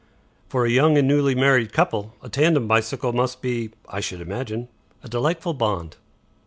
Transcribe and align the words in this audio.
"For 0.49 0.65
a 0.65 0.69
young 0.71 0.97
and 0.97 1.07
newly 1.07 1.35
married 1.35 1.73
couple, 1.73 2.15
a 2.23 2.27
tandem 2.27 2.67
bicycle 2.67 3.13
must 3.13 3.39
be, 3.39 3.69
I 3.87 3.99
should 3.99 4.19
imagine, 4.19 4.67
a 5.03 5.07
delightful 5.07 5.53
bond." 5.53 5.97